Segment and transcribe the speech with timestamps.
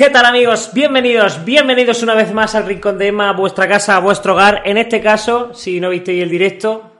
[0.00, 0.70] ¿Qué tal amigos?
[0.72, 4.62] Bienvenidos, bienvenidos una vez más al Rincón de Emma, a vuestra casa, a vuestro hogar.
[4.64, 6.90] En este caso, si no visteis el directo,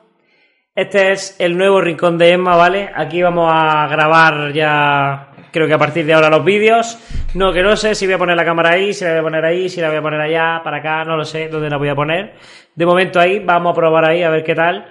[0.74, 2.90] este es el nuevo Rincón de Emma, ¿vale?
[2.94, 6.98] Aquí vamos a grabar ya, creo que a partir de ahora los vídeos.
[7.32, 9.22] No, que no sé si voy a poner la cámara ahí, si la voy a
[9.22, 11.78] poner ahí, si la voy a poner allá, para acá, no lo sé dónde la
[11.78, 12.34] voy a poner.
[12.74, 14.84] De momento ahí, vamos a probar ahí a ver qué tal.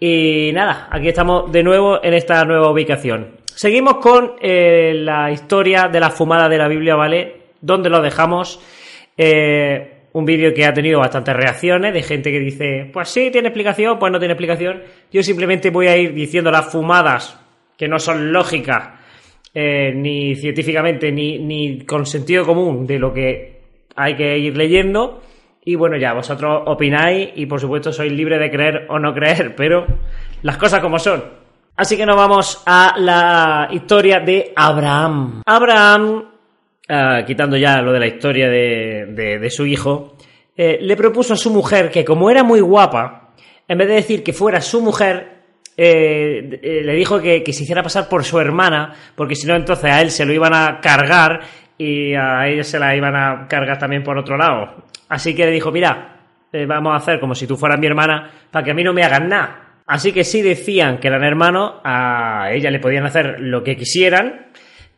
[0.00, 3.36] Y nada, aquí estamos de nuevo en esta nueva ubicación.
[3.44, 7.41] Seguimos con eh, la historia de la fumada de la Biblia, ¿vale?
[7.62, 8.60] ¿Dónde lo dejamos?
[9.16, 13.48] Eh, un vídeo que ha tenido bastantes reacciones de gente que dice, pues sí, tiene
[13.48, 14.82] explicación, pues no tiene explicación.
[15.10, 17.38] Yo simplemente voy a ir diciendo las fumadas
[17.78, 18.90] que no son lógicas,
[19.54, 23.60] eh, ni científicamente, ni, ni con sentido común de lo que
[23.96, 25.22] hay que ir leyendo.
[25.64, 29.54] Y bueno, ya vosotros opináis y por supuesto sois libres de creer o no creer,
[29.56, 29.86] pero
[30.42, 31.22] las cosas como son.
[31.76, 35.42] Así que nos vamos a la historia de Abraham.
[35.46, 36.31] Abraham
[36.94, 40.14] Ah, quitando ya lo de la historia de, su hijo,
[40.54, 43.32] eh, le propuso a su mujer que como era muy guapa,
[43.66, 45.38] en vez de decir que fuera su mujer,
[45.74, 49.90] eh, eh, le dijo que, se hiciera pasar por su hermana, porque si no entonces
[49.90, 51.40] a él se lo iban a cargar
[51.78, 54.84] y a ella se la iban a cargar también por otro lado.
[55.08, 56.20] Así que le dijo, mira,
[56.66, 59.02] vamos a hacer como si tú fueras mi hermana para que a mí no me
[59.02, 59.78] hagan nada.
[59.86, 64.52] Así que si decían que eran hermanos, a ella le podían hacer lo que quisieran,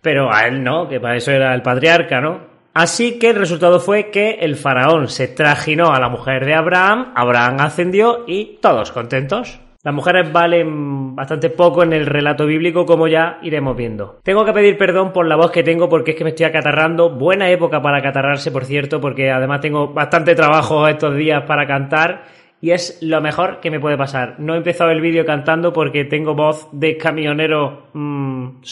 [0.05, 2.53] pero a él no, que para eso era el patriarca, ¿no?
[2.75, 7.13] Así que el resultado fue que el faraón se trajinó a la mujer de Abraham,
[7.17, 9.61] Abraham ascendió y todos contentos.
[9.83, 14.19] Las mujeres valen bastante poco en el relato bíblico, como ya iremos viendo.
[14.23, 17.11] Tengo que pedir perdón por la voz que tengo porque es que me estoy acatarrando.
[17.11, 22.25] Buena época para acatarrarse, por cierto, porque además tengo bastante trabajo estos días para cantar
[22.61, 24.37] y es lo mejor que me puede pasar.
[24.39, 28.63] No he empezado el vídeo cantando porque tengo voz de camionero mmm,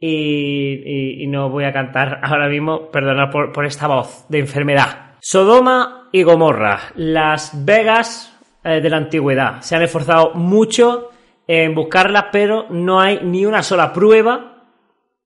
[0.00, 5.16] y, no voy a cantar ahora mismo, perdonad por, esta voz de enfermedad.
[5.20, 9.60] Sodoma y Gomorra, las Vegas eh, de la antigüedad.
[9.60, 11.10] Se han esforzado mucho
[11.46, 14.64] en buscarlas, pero no hay ni una sola prueba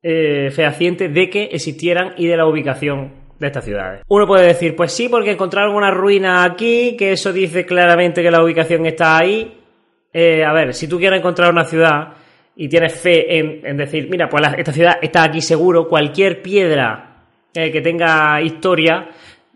[0.03, 4.03] eh, fehaciente de que existieran y de la ubicación de estas ciudades.
[4.09, 8.31] Uno puede decir, pues sí, porque encontraron una ruina aquí, que eso dice claramente que
[8.31, 9.61] la ubicación está ahí.
[10.13, 12.15] Eh, a ver, si tú quieres encontrar una ciudad,
[12.57, 17.17] y tienes fe en, decir, mira, pues esta ciudad está aquí seguro, cualquier piedra
[17.53, 19.09] eh, que tenga historia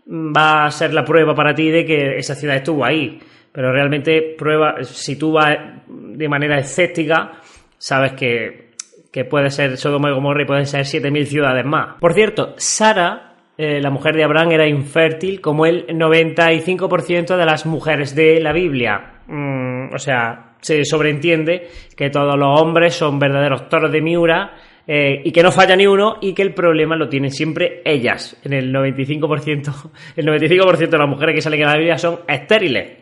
[0.05, 3.19] mm, va a ser la prueba para ti de que esa ciudad estuvo ahí.
[3.51, 5.57] Pero realmente, prueba, si tú vas
[5.87, 7.39] de manera escéptica,
[7.77, 8.69] sabes que,
[9.11, 11.95] que puede ser Sodoma y Gomorra y pueden ser 7.000 ciudades más.
[11.99, 17.65] Por cierto, Sara, eh, la mujer de Abraham, era infértil como el 95% de las
[17.65, 19.21] mujeres de la Biblia.
[19.27, 24.55] Mm, o sea, se sobreentiende que todos los hombres son verdaderos toros de Miura
[24.87, 28.37] eh, y que no falla ni uno y que el problema lo tienen siempre ellas.
[28.43, 32.97] En el 95%, el 95% de las mujeres que salen en la Biblia son estériles.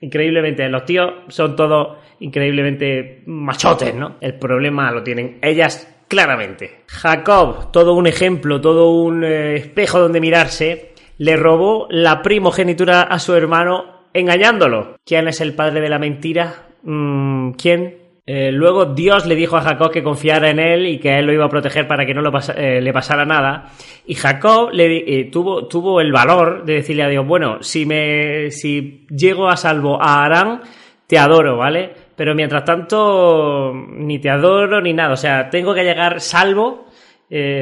[0.00, 4.16] Increíblemente, los tíos son todos increíblemente machotes, ¿no?
[4.20, 6.82] El problema lo tienen ellas claramente.
[6.86, 13.18] Jacob, todo un ejemplo, todo un eh, espejo donde mirarse, le robó la primogenitura a
[13.18, 14.96] su hermano engañándolo.
[15.04, 16.66] ¿Quién es el padre de la mentira?
[16.82, 18.02] Mm, ¿Quién?
[18.24, 21.32] Eh, luego Dios le dijo a Jacob que confiara en él y que él lo
[21.32, 22.22] iba a proteger para que no
[22.56, 23.72] eh, le pasara nada.
[24.06, 29.06] Y Jacob le, eh, tuvo, el valor de decirle a Dios, bueno, si, me, si
[29.10, 30.62] llego a salvo a Arán,
[31.06, 31.90] te adoro, ¿vale?
[32.14, 35.14] Pero mientras tanto, ni te adoro ni nada.
[35.14, 36.86] O sea, tengo que llegar salvo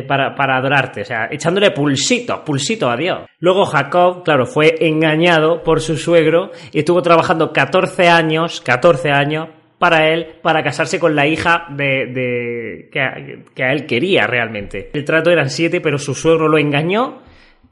[0.06, 3.20] para, para, adorarte, o sea, echándole pulsito, pulsito a Dios.
[3.38, 9.48] Luego Jacob, claro, fue engañado por su suegro y estuvo trabajando 14 años, 14 años
[9.80, 14.90] para él, para casarse con la hija de, de que, a, él quería realmente.
[14.92, 17.22] El trato eran siete, pero su suegro lo engañó,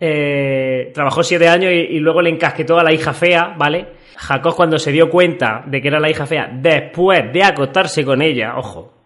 [0.00, 3.88] eh, trabajó siete años y, y luego le encasquetó a la hija fea, ¿vale?
[4.16, 8.22] Jacob cuando se dio cuenta de que era la hija fea, después de acostarse con
[8.22, 8.97] ella, ojo,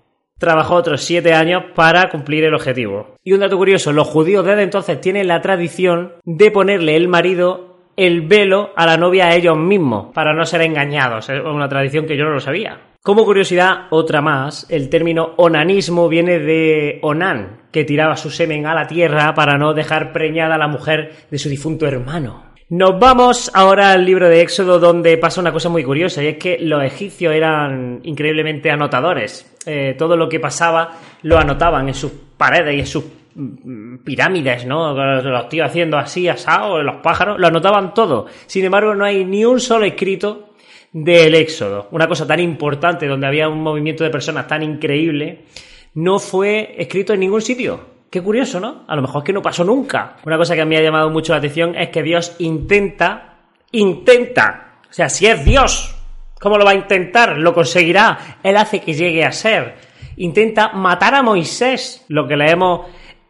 [0.43, 3.15] trabajó otros siete años para cumplir el objetivo.
[3.23, 7.79] Y un dato curioso, los judíos desde entonces tienen la tradición de ponerle el marido
[7.97, 11.29] el velo a la novia a ellos mismos, para no ser engañados.
[11.29, 12.81] Es una tradición que yo no lo sabía.
[13.03, 18.75] Como curiosidad, otra más, el término onanismo viene de Onan, que tiraba su semen a
[18.75, 22.52] la tierra para no dejar preñada a la mujer de su difunto hermano.
[22.73, 26.39] Nos vamos ahora al libro de Éxodo donde pasa una cosa muy curiosa y es
[26.39, 29.45] que los egipcios eran increíblemente anotadores.
[29.67, 33.05] Eh, todo lo que pasaba lo anotaban en sus paredes y en sus
[33.35, 34.95] mm, pirámides, ¿no?
[34.95, 38.25] Los tíos haciendo así, asado, los pájaros, lo anotaban todo.
[38.47, 40.55] Sin embargo, no hay ni un solo escrito
[40.95, 41.89] del Éxodo.
[41.91, 45.45] Una cosa tan importante donde había un movimiento de personas tan increíble,
[45.93, 47.92] no fue escrito en ningún sitio.
[48.13, 48.85] Qué curioso, ¿no?
[48.89, 50.17] A lo mejor es que no pasó nunca.
[50.27, 53.39] Una cosa que a mí ha llamado mucho la atención es que Dios intenta,
[53.71, 55.97] intenta, o sea, si es Dios,
[56.39, 57.39] ¿cómo lo va a intentar?
[57.39, 58.37] Lo conseguirá.
[58.43, 59.77] Él hace que llegue a ser.
[60.17, 62.83] Intenta matar a Moisés, lo que leemos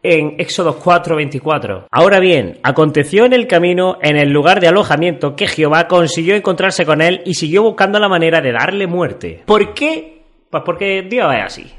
[0.03, 1.87] en Éxodo 4:24.
[1.89, 6.85] Ahora bien, aconteció en el camino, en el lugar de alojamiento, que Jehová consiguió encontrarse
[6.85, 9.43] con él y siguió buscando la manera de darle muerte.
[9.45, 10.23] ¿Por qué?
[10.49, 11.73] Pues porque Dios es así.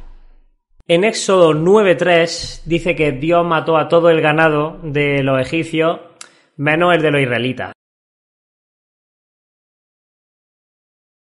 [0.87, 5.99] En Éxodo 9.3 dice que Dios mató a todo el ganado de los egipcios,
[6.57, 7.73] menos el de los israelitas.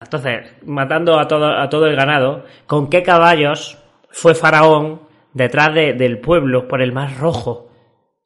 [0.02, 3.78] Entonces, matando a todo, a todo el ganado, ¿con qué caballos
[4.10, 5.02] fue Faraón
[5.34, 7.70] detrás del pueblo por el mar rojo?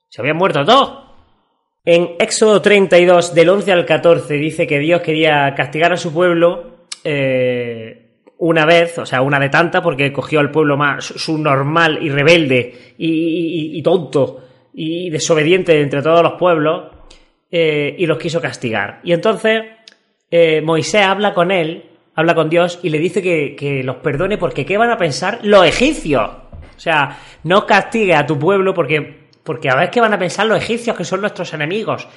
[0.07, 1.03] Se habían muerto todos.
[1.83, 6.87] En Éxodo 32, del 11 al 14, dice que Dios quería castigar a su pueblo
[7.03, 8.08] eh,
[8.39, 12.93] una vez, o sea, una de tantas, porque cogió al pueblo más subnormal y rebelde
[12.97, 14.43] y, tonto
[14.73, 16.85] y desobediente entre todos los pueblos
[17.51, 19.01] eh, y los quiso castigar.
[19.03, 19.63] Y entonces
[20.31, 21.83] eh, Moisés habla con él,
[22.15, 25.65] habla con Dios y le dice que, los perdone porque ¿qué van a pensar los
[25.65, 26.29] egipcios?
[26.29, 30.45] O sea, no castigue a tu pueblo porque, porque a ver qué van a pensar
[30.45, 32.07] los egipcios que son nuestros enemigos.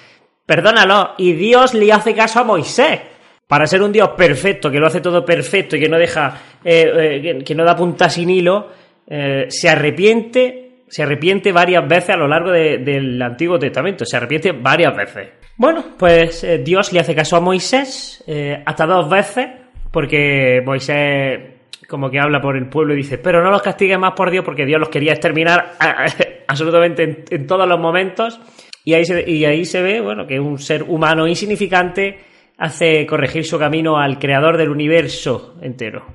[0.47, 1.15] Perdónalo.
[1.19, 3.01] Y Dios le hace caso a Moisés
[3.47, 7.21] para ser un Dios perfecto, que lo hace todo perfecto y que no deja, eh,
[7.23, 8.71] eh, que no da punta sin hilo,
[9.07, 14.53] eh, se arrepiente, se arrepiente varias veces a lo largo del Antiguo Testamento, se arrepiente
[14.53, 15.29] varias veces.
[15.57, 18.25] Bueno, pues Dios le hace caso a Moisés
[18.65, 19.49] hasta dos veces,
[19.91, 21.53] porque Moisés
[21.93, 24.47] como que habla por el pueblo y dice, pero no los castigues más por Dios
[24.47, 25.75] porque Dios los quería exterminar
[26.49, 28.41] absolutamente en, todos los momentos.
[28.83, 32.19] Y ahí, se, y ahí se ve, bueno, que un ser humano insignificante
[32.63, 36.07] hace corregir su camino al creador del universo entero.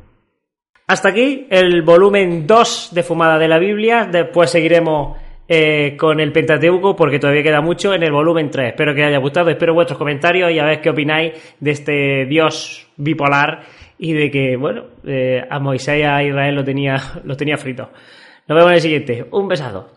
[0.87, 4.07] Hasta aquí el volumen 2 de Fumada de la Biblia.
[4.09, 8.69] Después seguiremos eh, con el Pentateuco porque todavía queda mucho en el volumen 3.
[8.69, 12.25] Espero que os haya gustado, espero vuestros comentarios y a ver qué opináis de este
[12.27, 13.63] Dios bipolar
[13.97, 16.95] y de que, bueno, eh, a Moisés y a Israel lo tenía,
[17.25, 17.89] lo tenía frito.
[18.47, 19.25] Nos vemos en el siguiente.
[19.31, 19.96] Un besado.